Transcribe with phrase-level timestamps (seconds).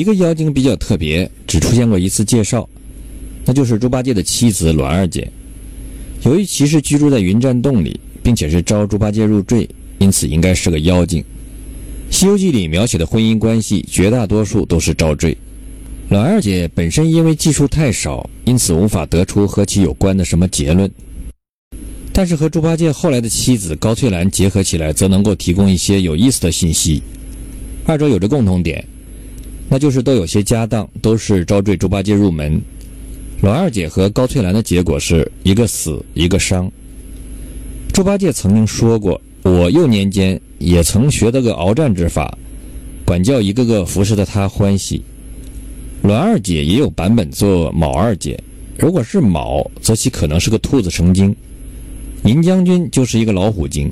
[0.00, 2.66] 一个妖精比较特别，只出现过一次介绍，
[3.44, 5.30] 那就是猪八戒的妻子栾二姐。
[6.24, 9.68] 由于其是居住在云栈洞里，并且是招猪八戒入赘，
[9.98, 11.20] 因此应该是个妖精。
[12.10, 15.36] 《西游记》里描写的婚姻关系，绝大多数都是招赘。
[16.08, 20.90] 栾二姐本身因为技术太少，因此无法得出和其有关的什么结论。
[22.10, 27.02] 但是和猪八戒后来的妻子高翠兰结合起来，则能够提供一些有意思的信息。
[27.84, 28.82] 二者有着共同点。
[29.72, 32.60] 那就是都有些家当，都是招赘猪八戒入门。
[33.40, 36.70] 栾二姐和高翠兰的结果是一个死，一个伤。
[37.92, 42.36] 猪八戒曾经说过：“我幼年间也曾学得个鏖战之法，
[43.04, 45.00] 管教一个个服侍的他欢喜。”
[46.02, 48.42] 栾二姐也有版本做卯二姐，
[48.76, 51.34] 如果是卯，则其可能是个兔子成精。
[52.24, 53.88] 银将军就是一个老虎精。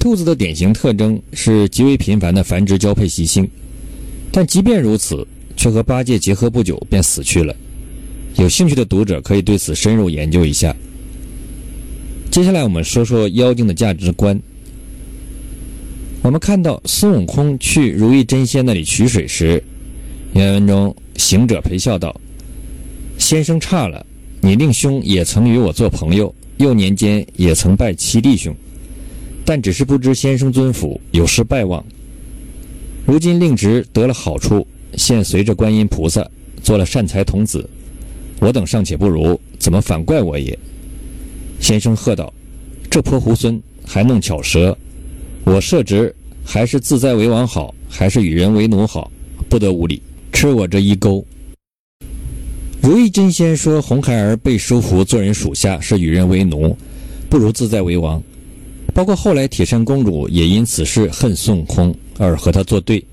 [0.00, 3.48] 兔子的典型特征是极为频繁的繁殖交配习性。
[4.36, 5.24] 但即便如此，
[5.56, 7.54] 却和八戒结合不久便死去了。
[8.34, 10.74] 有兴趣的读者可以对此深入研究一下。
[12.32, 14.36] 接下来我们说说妖精的价值观。
[16.20, 19.62] 我们看到孙悟空去如意真仙那里取水时，
[20.32, 22.20] 原文中行者陪笑道
[23.16, 24.04] ：“先生差了，
[24.40, 28.52] 你令兄也曾与我做朋友，幼年间也曾拜七弟兄，
[29.44, 31.84] 但只是不知先生尊府有失拜望。”
[33.06, 34.66] 如今令侄得了好处，
[34.96, 36.26] 现随着观音菩萨
[36.62, 37.68] 做了善财童子，
[38.40, 40.58] 我等尚且不如，怎么反怪我也？
[41.60, 42.32] 先生喝道
[42.90, 44.76] ：“这泼猢狲还弄巧舌！
[45.44, 49.10] 我设职还是自在为王好，还是与人为奴好？
[49.50, 50.00] 不得无礼，
[50.32, 51.24] 吃我这一钩！”
[52.80, 56.74] 如意真仙说：“红孩儿被收服做人属下是与人为奴，
[57.28, 58.22] 不如自在为王。”
[58.94, 61.94] 包括后来铁扇公主也因此事恨孙悟空。
[62.16, 63.04] 而和他作对，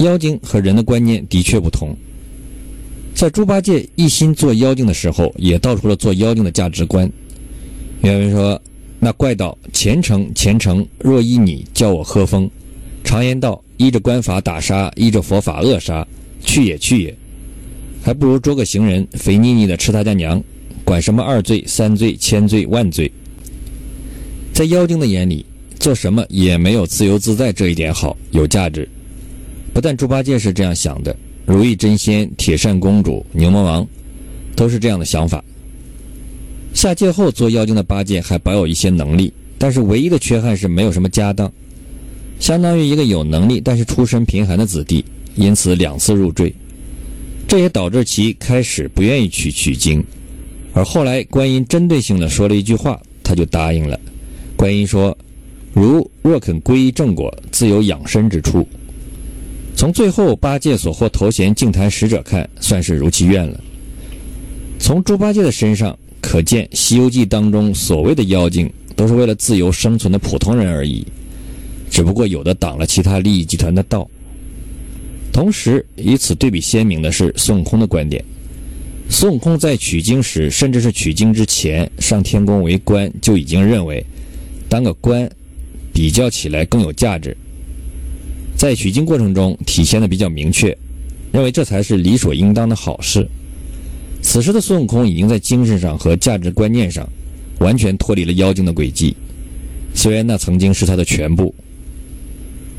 [0.00, 1.96] 妖精和人的观念的确不同。
[3.14, 7.10] 在猪八戒一心做妖精的时候，也道出了做妖精的价值观。
[8.02, 8.60] 原文说
[9.00, 12.48] ：“那怪道虔诚虔诚，若依你叫我喝风。
[13.02, 16.06] 常言道：依着官法打杀，依着佛法扼杀。
[16.44, 17.16] 去也去也，
[18.02, 20.44] 还不如捉个行人，肥腻腻的吃他家娘。
[20.84, 23.10] 管什么二罪、三罪、千罪、万罪。
[24.58, 25.46] 在妖精的眼里。”
[25.78, 28.86] 做什么也没有自由自在这一点好，有价值。
[29.72, 33.86] 不但猪八戒是这样想的，如意真仙、铁扇公主、牛魔王，
[34.56, 35.42] 都是这样的想法。
[36.74, 41.50] 下界后做妖精的八戒还保有一些能力，但是唯一的缺憾是没有什么家当，
[42.40, 45.04] 相当于一个有能力但是出身贫寒的子弟，
[45.36, 46.52] 因此两次入赘。
[47.46, 50.02] 这也导致其开始不愿意去取经，
[50.72, 53.98] 而后来观音针对性的说了一句话，他就答应了。
[54.58, 55.16] 观音说。
[55.74, 58.66] 如若肯皈依正果，自有养身之处。
[59.76, 63.60] 从最后八戒所获头衔净坛使者看，算是如其愿了。
[64.80, 71.06] 从猪八戒的身上可见，《西游记》当中所谓的妖精，都是为了自由生存的普通人而已，
[71.88, 74.08] 只不过有的挡了其他利益集团的道。
[75.32, 78.24] 同时，与此对比鲜明的是孙悟空的观点。
[79.08, 84.04] 孙悟空在取经时，甚至是取经之前上天宫为官，就已经认为
[84.68, 85.30] 当个官。
[85.90, 87.36] 比较起来更有价值，
[88.56, 90.68] 在取经过程中体现的比较明确，
[91.32, 93.26] 认为这才是理所应当的好事。
[94.22, 97.08] 此时的孙悟空已经在精神上和价值观念上
[97.58, 99.16] 完全脱离了妖精的轨迹，
[99.92, 101.52] 虽然那曾经是他的全部。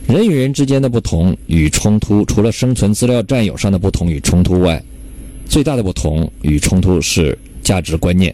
[0.08, 4.82] 人与人之间的不同与冲突，除了生存资料占有上的不同与冲突外，
[5.46, 8.34] 最大的不同与冲突是价值观念。